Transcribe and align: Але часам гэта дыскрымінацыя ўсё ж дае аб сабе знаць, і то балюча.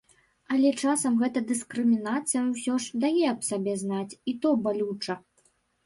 Але 0.53 0.69
часам 0.85 1.19
гэта 1.21 1.43
дыскрымінацыя 1.51 2.41
ўсё 2.49 2.81
ж 2.87 2.99
дае 3.07 3.23
аб 3.35 3.39
сабе 3.53 3.79
знаць, 3.87 4.17
і 4.31 4.39
то 4.43 4.49
балюча. 4.67 5.13